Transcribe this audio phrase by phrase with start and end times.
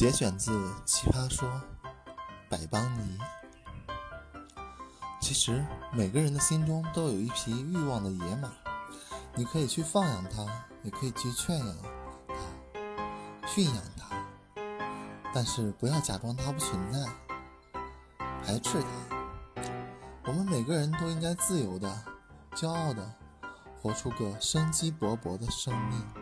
[0.00, 1.46] 节选自奇葩说
[2.48, 3.18] 百邦尼。
[5.20, 8.50] 其实每个人的心中都有一匹欲望的野马
[9.34, 10.46] 你可以去放养它
[10.82, 14.08] 也可以去圈养它驯养它
[15.34, 17.06] 但是不要假装它不存在
[18.42, 19.62] 排斥它。
[20.24, 21.94] 我们每个人都应该自由的
[22.54, 23.06] 骄傲的
[23.82, 26.19] 活出个生机勃勃的生命。